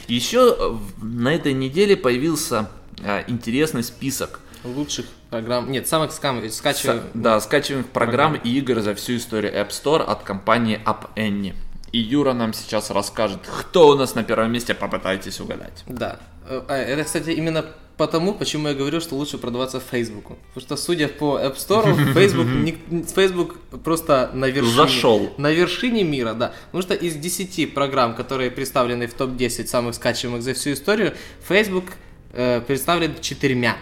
[0.08, 2.72] Еще на этой неделе появился
[3.04, 6.48] а, интересный список лучших программ, нет, самых скам...
[6.50, 7.04] скачиваемых.
[7.04, 7.08] С...
[7.14, 11.56] Да, скачиваемых программ, программ и игр за всю историю App Store от компании App Annie.
[11.92, 15.84] И Юра нам сейчас расскажет, кто у нас на первом месте, попытайтесь угадать.
[15.88, 16.20] Да.
[16.50, 17.66] А, это, кстати, именно
[17.98, 20.38] потому, почему я говорю, что лучше продаваться в Фейсбуку.
[20.54, 22.48] Потому что, судя по App Store, Facebook,
[23.16, 24.76] Facebook просто на вершине.
[24.76, 25.34] Зашел.
[25.38, 26.54] На вершине мира, да.
[26.68, 31.14] Потому что из 10 программ, которые представлены в топ-10 самых скачиваемых за всю историю,
[31.48, 31.86] Facebook
[32.34, 33.78] э, представлен четырьмя.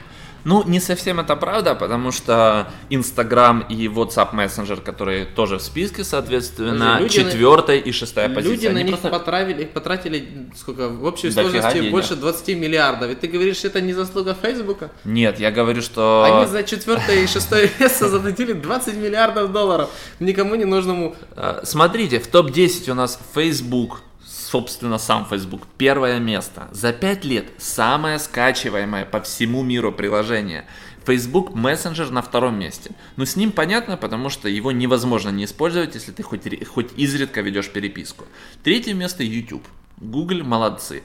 [0.45, 6.03] Ну, не совсем это правда, потому что Инстаграм и WhatsApp Messenger, которые тоже в списке,
[6.03, 8.55] соответственно, люди четвертая и шестая люди позиция.
[8.55, 9.10] Люди на них просто...
[9.10, 11.91] потратили, потратили сколько, в общей сложности денег.
[11.91, 13.12] больше 20 миллиардов.
[13.12, 14.91] И ты говоришь, это не заслуга Фейсбука?
[15.03, 16.41] Нет, я говорю, что...
[16.41, 21.15] Они за четвертое и шестое место заплатили 20 миллиардов долларов никому не нужному.
[21.36, 24.01] А, смотрите, в топ-10 у нас Facebook,
[24.45, 25.67] собственно, сам Facebook.
[25.77, 26.67] Первое место.
[26.71, 30.65] За 5 лет самое скачиваемое по всему миру приложение.
[31.05, 32.91] Facebook Messenger на втором месте.
[33.15, 37.41] Но с ним понятно, потому что его невозможно не использовать, если ты хоть, хоть изредка
[37.41, 38.25] ведешь переписку.
[38.63, 39.65] Третье место YouTube.
[39.97, 41.03] Google молодцы.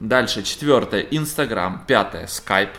[0.00, 2.74] Дальше четвертое Instagram, пятое Skype,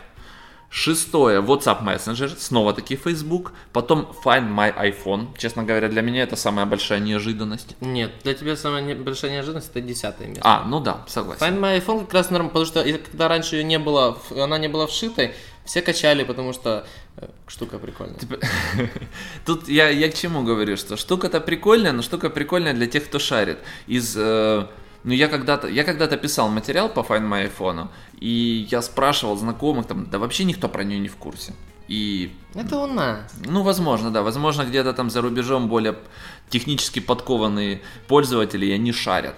[0.76, 3.52] Шестое, WhatsApp Messenger, снова таки Facebook.
[3.74, 5.28] Потом Find My iPhone.
[5.38, 7.76] Честно говоря, для меня это самая большая неожиданность.
[7.80, 10.42] Нет, для тебя самая большая неожиданность это десятое место.
[10.44, 11.46] А, ну да, согласен.
[11.46, 14.68] Find My iPhone как раз норм, потому что когда раньше ее не было, она не
[14.68, 18.18] была вшитой, все качали, потому что э, штука прикольная.
[18.18, 18.40] Типа,
[19.46, 23.20] тут я, я к чему говорю, что штука-то прикольная, но штука прикольная для тех, кто
[23.20, 23.60] шарит.
[23.86, 24.16] Из
[25.04, 27.90] э, ну, я когда-то, я когда-то писал материал по Find My iPhone,
[28.20, 31.54] и я спрашивал знакомых, там, да вообще никто про нее не в курсе.
[31.88, 32.32] И...
[32.56, 33.20] Это у нас.
[33.46, 34.22] Ну, возможно, да.
[34.22, 35.96] Возможно, где-то там за рубежом более
[36.50, 39.36] технически подкованные пользователи, и они шарят.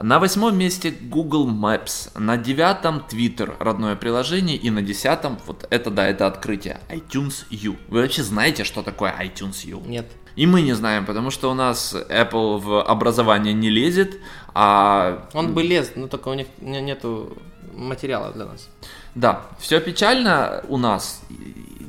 [0.00, 5.90] На восьмом месте Google Maps, на девятом Twitter, родное приложение, и на десятом, вот это
[5.90, 7.76] да, это открытие, iTunes U.
[7.88, 9.80] Вы вообще знаете, что такое iTunes U?
[9.80, 10.06] Нет.
[10.36, 14.20] И мы не знаем, потому что у нас Apple в образование не лезет,
[14.54, 15.28] а...
[15.34, 17.36] Он бы лез, но только у них нету
[17.74, 18.68] материала для нас.
[19.14, 21.22] Да, все печально у нас.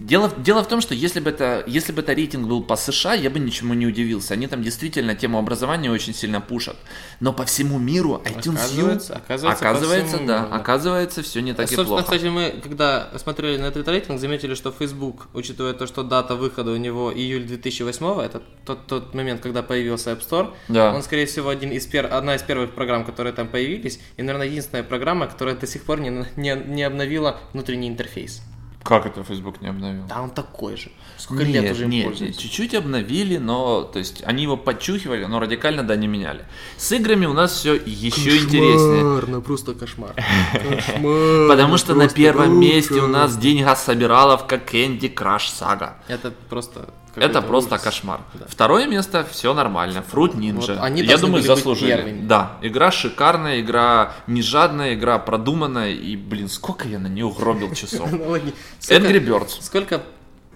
[0.10, 3.14] Дело, дело в том, что если бы, это, если бы это рейтинг был по США,
[3.14, 4.34] я бы ничему не удивился.
[4.34, 6.78] Они там действительно тему образования очень сильно пушат.
[7.20, 11.84] Но по всему миру iTunes оказывается, оказывается, оказывается да, миру, оказывается, все не так Собственно,
[11.84, 12.04] и плохо.
[12.04, 16.72] кстати, мы, когда смотрели на этот рейтинг, заметили, что Facebook, учитывая то, что дата выхода
[16.72, 20.92] у него июль 2008, это тот, тот момент, когда появился App Store, да.
[20.92, 22.12] он, скорее всего, один из пер...
[22.12, 26.00] одна из первых программ, которые там появились, и, наверное, единственная программа, которая до сих пор
[26.00, 28.42] не, не, не обновила внутренний интерфейс.
[28.84, 30.04] Как это Facebook не обновил?
[30.08, 30.90] Да он такой же.
[31.18, 32.42] Сколько нет, лет уже им нет, пользуются?
[32.42, 36.46] чуть-чуть обновили, но то есть они его подчухивали, но радикально да не меняли.
[36.78, 39.04] С играми у нас все еще кошмар, интереснее.
[39.04, 40.16] Кошмар, ну просто кошмар.
[40.54, 41.50] Кошмар.
[41.50, 45.96] Потому что на первом месте у нас деньга собираловка Candy Crush Saga.
[46.08, 47.84] Это просто это просто ужас.
[47.84, 48.22] кошмар.
[48.34, 48.46] Да.
[48.48, 50.04] Второе место все нормально.
[50.12, 50.76] Fruit Ninja.
[50.76, 52.20] Вот они Я думаю, заслужили.
[52.24, 55.92] Да, игра шикарная, игра не жадная, игра продуманная.
[55.92, 58.12] И, блин, сколько я на нее угробил часов.
[58.14, 59.62] Angry Birds.
[59.62, 60.02] Сколько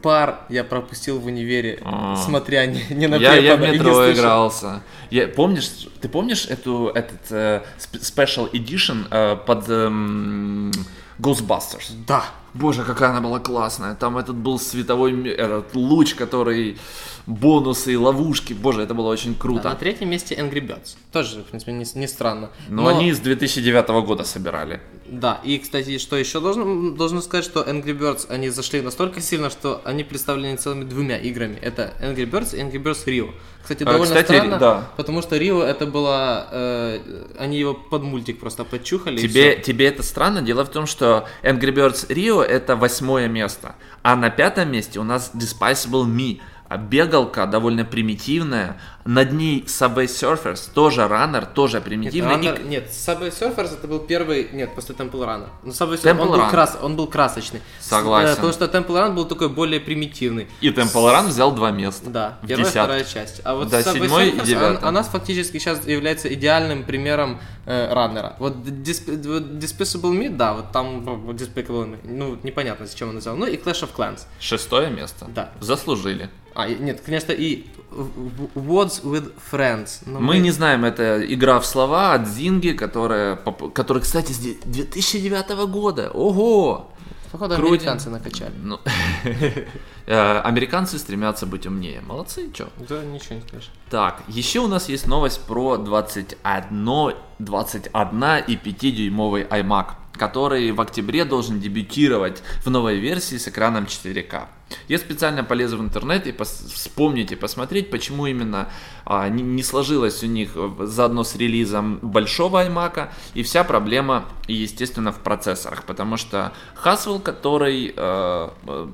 [0.04, 2.16] пар я пропустил в универе, а.
[2.18, 4.84] смотря не, не на Я, я в метро игрался.
[5.10, 9.66] Я, помнишь, ты помнишь эту, этот э, Special Edition э, под...
[9.70, 10.72] Э,
[11.20, 11.92] Ghostbusters.
[12.08, 12.26] Да.
[12.54, 13.96] Боже, какая она была классная.
[13.96, 16.78] Там этот был световой этот луч, который
[17.26, 18.54] бонусы и ловушки.
[18.54, 19.70] Боже, это было очень А круто.
[19.70, 20.96] на третьем месте Angry Birds.
[21.12, 22.52] Тоже, в принципе, не, не странно.
[22.70, 24.82] Но, они с 2009 года собирали.
[25.08, 29.50] Да, и, кстати, что еще должно, должно сказать, что Angry Birds, они зашли настолько сильно,
[29.50, 31.56] что они представлены целыми двумя играми.
[31.56, 33.32] Это Angry Birds и Angry Birds Rio.
[33.64, 34.90] Кстати, А, довольно кстати, странно, да.
[34.98, 36.48] потому что Рио это было...
[36.52, 37.00] э,
[37.40, 39.18] они его под мультик просто подчухали.
[39.18, 40.42] Тебе, тебе это странно?
[40.42, 45.04] Дело в том, что Angry Birds Rio это восьмое место, а на пятом месте у
[45.04, 46.42] нас Despicable Me.
[46.74, 52.34] А Бегалка довольно примитивная, над ней Subway Surfers, тоже раннер, тоже Нет, примитивный.
[52.34, 55.50] И- Runner- нет, Subway Surfers это был первый, нет, после Temple Run.
[55.64, 56.50] Но Subway Surfers, Temple он, был Run.
[56.50, 57.62] крас, он был красочный.
[57.80, 58.30] Согласен.
[58.32, 60.48] э, Потому что Temple Run был такой более примитивный.
[60.62, 62.10] И Temple Run взял два места.
[62.10, 62.80] Да, в первая, десятке.
[62.82, 63.42] вторая часть.
[63.44, 64.78] А вот Да, Subway седьмой и Surfers, девятый.
[64.80, 68.36] она, она фактически сейчас является идеальным примером э, раннера.
[68.40, 73.16] Вот, Disp- вот Despicable Me, да, вот там ну, Despicable Me, ну, непонятно, зачем он
[73.16, 73.36] назвал.
[73.36, 74.22] Ну и Clash of Clans.
[74.40, 75.28] Шестое место.
[75.36, 75.52] Да.
[75.60, 76.30] Заслужили.
[76.56, 80.02] А, нет, конечно, и Words with Friends.
[80.06, 83.36] Но Мы не знаем, это игра в слова от Зинги, которая,
[83.74, 86.10] которая, кстати, с де- 2009 года.
[86.12, 86.90] Ого!
[87.32, 87.74] Походу, Крутим.
[87.74, 88.54] американцы накачали.
[88.62, 88.80] Ну,
[90.06, 92.02] э, американцы стремятся быть умнее.
[92.02, 92.68] Молодцы, чё?
[92.88, 93.72] Да, ничего не скажешь.
[93.90, 101.26] Так, еще у нас есть новость про 21, 21 и 5-дюймовый iMac, который в октябре
[101.26, 104.48] должен дебютировать в новой версии с экраном 4К.
[104.88, 108.70] Я специально полезу в интернет и пос- вспомнить посмотреть, почему именно
[109.06, 114.26] а, не, не сложилось у них э, заодно с релизом большого iMac, и вся проблема,
[114.48, 118.88] естественно, в процессорах, потому что Haswell, который э, э,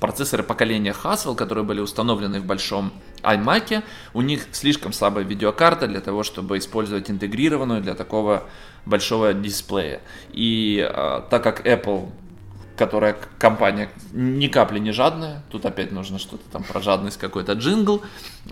[0.00, 3.82] процессоры поколения Haswell, которые были установлены в большом iMac,
[4.14, 8.44] у них слишком слабая видеокарта для того, чтобы использовать интегрированную для такого
[8.84, 10.00] большого дисплея.
[10.32, 12.10] И э, так как Apple
[12.76, 18.02] которая компания ни капли не жадная, тут опять нужно что-то там про жадность какой-то джингл.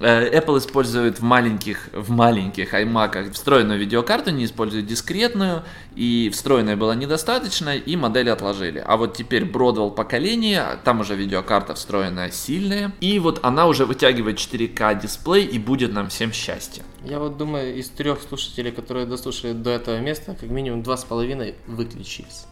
[0.01, 5.63] Э, Apple использует в маленьких, в маленьких iMac встроенную видеокарту, не использует дискретную,
[5.95, 8.83] и встроенной было недостаточно, и модель отложили.
[8.85, 14.39] А вот теперь Broadwell поколение, там уже видеокарта встроенная сильная, и вот она уже вытягивает
[14.39, 16.83] 4К дисплей и будет нам всем счастье.
[17.05, 21.05] Я вот думаю, из трех слушателей, которые дослушали до этого места, как минимум два с
[21.05, 22.47] половиной выключились.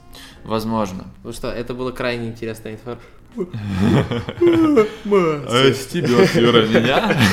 [0.45, 1.05] Возможно.
[1.17, 3.09] Потому что это было крайне интересная информация.
[5.49, 7.17] А стебет Юра меня.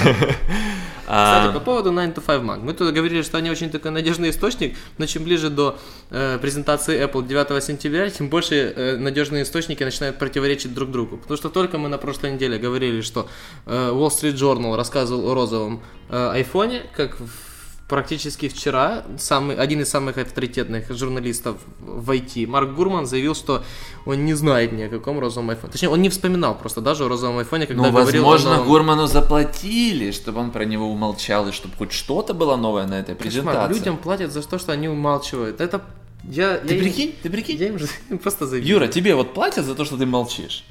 [1.12, 2.60] А, Кстати, по поводу 9 to 5 Mac.
[2.62, 5.80] Мы тут говорили, что они очень такой надежный источник, но чем ближе до
[6.12, 11.18] э, презентации Apple 9 сентября, тем больше э, надежные источники начинают противоречить друг другу.
[11.18, 13.28] Потому что только мы на прошлой неделе говорили, что
[13.66, 17.49] э, Wall Street Journal рассказывал о розовом э, айфоне, как в-
[17.90, 23.64] практически вчера самый, один из самых авторитетных журналистов в IT, Марк Гурман, заявил, что
[24.06, 25.72] он не знает ни о каком розовом айфоне.
[25.74, 29.08] Точнее, он не вспоминал просто даже о розовом айфоне, когда Ну, говорил возможно, новом- Гурману
[29.08, 33.18] заплатили, чтобы он про него умолчал, и чтобы хоть что-то было новое на этой Кошмар.
[33.32, 33.74] презентации.
[33.74, 35.60] Людям платят за то, что они умалчивают.
[35.60, 35.82] Это
[36.24, 36.58] я.
[36.60, 37.58] Ты я им- прикинь, ты прикинь?
[37.58, 37.88] Я им же
[38.24, 38.74] просто завидую.
[38.76, 40.64] Юра, тебе вот платят за то, что ты молчишь?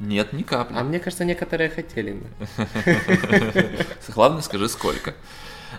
[0.00, 0.74] Нет, ни капли.
[0.76, 2.26] А мне кажется, некоторые хотели бы.
[4.14, 5.14] Главное, скажи, сколько.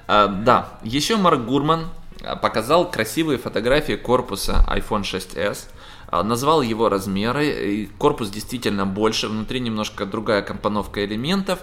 [0.07, 1.87] А, да, еще Марк Гурман
[2.23, 5.55] а, показал красивые фотографии корпуса iPhone 6s, а,
[6.21, 11.59] назвал его размеры, и корпус действительно больше, внутри немножко другая компоновка элементов.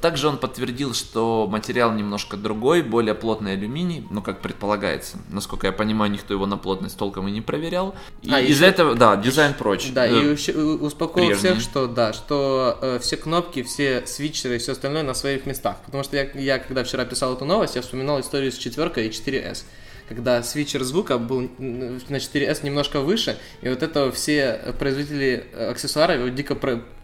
[0.00, 5.18] Также он подтвердил, что материал немножко другой, более плотный алюминий, ну как предполагается.
[5.28, 7.94] Насколько я понимаю, никто его на плотность толком и не проверял.
[8.22, 9.90] И А, из-за этого, да, дизайн прочь.
[9.92, 11.50] Да, Э, и успокоил прежний.
[11.50, 15.76] всех, что да, что э, все кнопки, все свитчеры и все остальное на своих местах.
[15.84, 19.10] Потому что я, я когда вчера писал эту новость, я вспоминал историю с четверкой и
[19.10, 19.64] 4S.
[20.08, 26.34] Когда свитчер звука был на 4S немножко выше, и вот это все производители э, аксессуаров
[26.34, 26.54] дико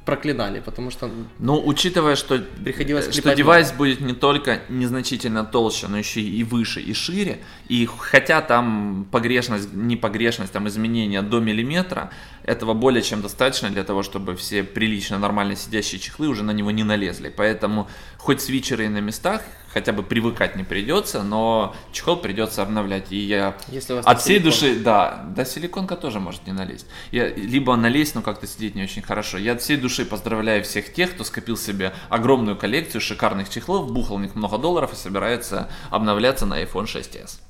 [0.04, 5.88] проклинали, потому что Ну, учитывая, что, Приходилось э, что девайс будет не только незначительно толще,
[5.88, 11.40] но еще и выше, и шире, и хотя там погрешность, не погрешность, там изменения до
[11.40, 12.10] миллиметра,
[12.44, 16.70] этого более чем достаточно для того, чтобы все прилично нормально сидящие чехлы уже на него
[16.70, 17.32] не налезли.
[17.34, 23.12] Поэтому хоть свитчеры и на местах, хотя бы привыкать не придется, но чехол придется обновлять.
[23.12, 24.50] И я Если у вас от всей силикон.
[24.50, 26.86] души, да, да, силиконка тоже может не налезть.
[27.12, 29.38] Я, либо налезть, но как-то сидеть не очень хорошо.
[29.38, 34.18] Я от всей души поздравляю всех тех, кто скопил себе огромную коллекцию шикарных чехлов, бухал
[34.18, 37.40] в них много долларов и собирается обновляться на iPhone 6s.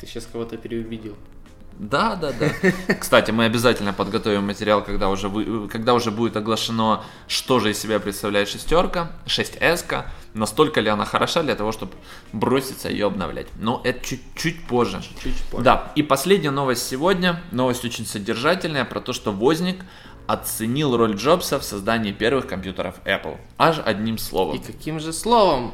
[0.00, 1.16] ты сейчас кого-то переубедил.
[1.78, 2.50] Да, да, да.
[3.00, 7.78] Кстати, мы обязательно подготовим материал, когда уже, вы, когда уже будет оглашено, что же из
[7.78, 11.92] себя представляет шестерка, 6S, настолько ли она хороша для того, чтобы
[12.32, 13.48] броситься ее обновлять.
[13.56, 15.02] Но это чуть-чуть позже.
[15.22, 15.64] Чуть позже.
[15.64, 19.84] Да, и последняя новость сегодня, новость очень содержательная, про то, что Возник
[20.26, 23.36] оценил роль Джобса в создании первых компьютеров Apple.
[23.58, 24.56] Аж одним словом.
[24.56, 25.72] И каким же словом?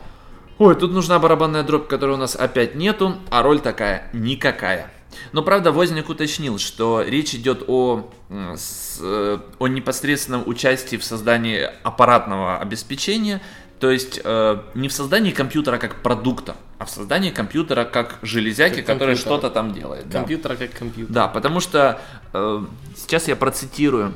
[0.58, 4.90] Ой, тут нужна барабанная дробь, которой у нас опять нету, а роль такая никакая.
[5.32, 12.58] Но правда Возник уточнил, что речь идет о, э, о непосредственном участии в создании аппаратного
[12.58, 13.42] обеспечения,
[13.78, 18.76] то есть э, не в создании компьютера как продукта, а в создании компьютера как железяки,
[18.76, 20.08] Как который что-то там делает.
[20.08, 20.18] да.
[20.18, 21.12] Компьютера как компьютер.
[21.12, 22.00] Да, потому что
[22.32, 22.64] э,
[22.96, 24.14] сейчас я процитирую.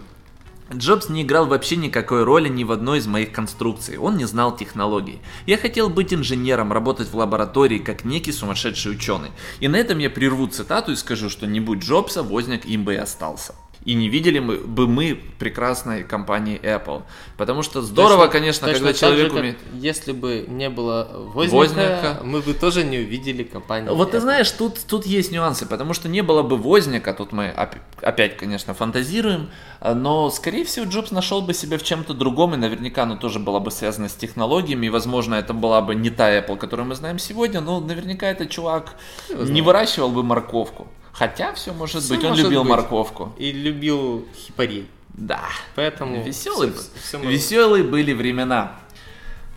[0.74, 3.98] Джобс не играл вообще никакой роли ни в одной из моих конструкций.
[3.98, 5.20] Он не знал технологий.
[5.46, 9.30] Я хотел быть инженером, работать в лаборатории, как некий сумасшедший ученый.
[9.60, 12.94] И на этом я прерву цитату и скажу, что не будь Джобса, Возняк им бы
[12.94, 13.54] и остался.
[13.86, 17.02] И не видели мы, бы мы прекрасной компании Apple.
[17.36, 19.58] Потому что здорово, Точно- конечно, точно когда человек же, умеет...
[19.74, 22.20] Если бы не было Возника, Возника.
[22.24, 23.94] мы бы тоже не увидели компанию.
[23.94, 24.20] Вот ты Apple.
[24.20, 28.36] знаешь, тут, тут есть нюансы, потому что не было бы Возника, тут мы оп- опять,
[28.36, 33.04] конечно, фантазируем, а, но, скорее всего, Джобс нашел бы себя в чем-то другом, и наверняка
[33.04, 36.56] оно тоже было бы связано с технологиями, и, возможно, это была бы не та Apple,
[36.56, 38.96] которую мы знаем сегодня, но наверняка этот чувак
[39.32, 40.88] не выращивал бы морковку.
[41.18, 42.70] Хотя все может Всё быть, он может любил быть.
[42.70, 43.32] морковку.
[43.38, 44.86] И любил хипарей.
[45.14, 45.40] Да.
[45.74, 46.22] Поэтому...
[46.22, 48.72] Веселые, всё может- веселые были времена.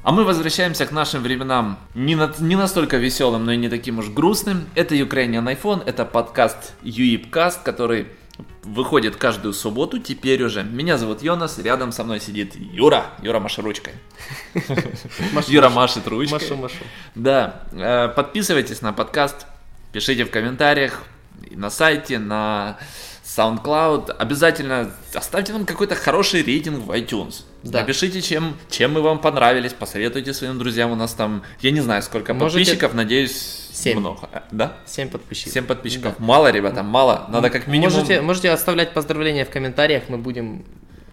[0.01, 3.99] А мы возвращаемся к нашим временам не, на- не настолько веселым, но и не таким
[3.99, 4.69] уж грустным.
[4.73, 8.07] Это Ukrainian iPhone, это подкаст UIPcast, который
[8.63, 10.63] выходит каждую субботу теперь уже.
[10.63, 13.07] Меня зовут Йонас, рядом со мной сидит Юра.
[13.21, 13.91] Юра машет ручкой.
[15.47, 16.33] Юра машет ручкой.
[16.39, 16.75] Машу, машу.
[17.15, 19.45] Да, э, подписывайтесь на подкаст,
[19.91, 21.03] пишите в комментариях
[21.51, 22.77] на сайте, на
[23.25, 24.11] SoundCloud.
[24.17, 27.43] Обязательно оставьте нам какой-то хороший рейтинг в iTunes.
[27.63, 27.81] Да.
[27.81, 30.91] Напишите, чем, чем мы вам понравились, посоветуйте своим друзьям.
[30.91, 33.99] У нас там, я не знаю, сколько Можете- подписчиков, надеюсь, Семь.
[33.99, 34.29] много.
[34.31, 34.77] Э, Да?
[34.85, 35.53] Семь подписчиков.
[35.53, 36.19] 7 подписчиков.
[36.19, 37.27] Мало, ребята, мало.
[37.29, 37.93] Надо как минимум...
[37.93, 40.65] Можете, можете оставлять поздравления в комментариях, мы будем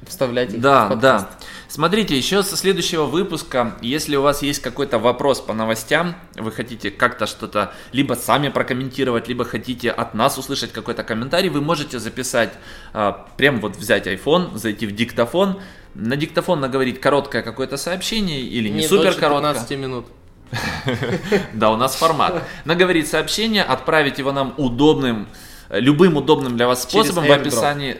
[0.08, 1.26] вставлять их Да, в подкаст.
[1.28, 1.46] да.
[1.68, 6.90] Смотрите, еще со следующего выпуска, если у вас есть какой-то вопрос по новостям, вы хотите
[6.90, 12.52] как-то что-то либо сами прокомментировать, либо хотите от нас услышать какой-то комментарий, вы можете записать,
[12.92, 15.60] а, прям вот взять iPhone, зайти в диктофон,
[15.94, 19.54] на диктофон наговорить короткое какое-то сообщение или не, Не супер короткое.
[19.54, 20.06] 15 минут.
[21.52, 22.42] Да, у нас формат.
[22.64, 25.26] Наговорить сообщение, отправить его нам удобным,
[25.70, 27.98] любым удобным для вас способом в описании.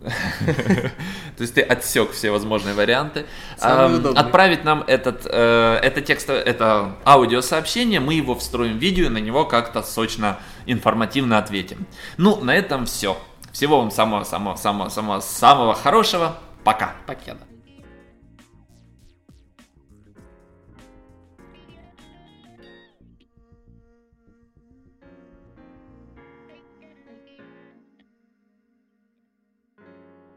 [1.36, 3.26] То есть ты отсек все возможные варианты.
[3.60, 9.18] Отправить нам этот, э, это текст, это аудиосообщение, мы его встроим в видео и на
[9.18, 11.86] него как-то сочно, информативно ответим.
[12.16, 13.18] Ну, на этом все.
[13.52, 16.38] Всего вам самого-самого-самого-самого хорошего.
[16.64, 16.94] Пока.
[17.06, 17.47] Покеда.